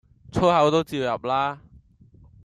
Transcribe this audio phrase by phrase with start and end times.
[0.31, 1.61] 粗口都照入啦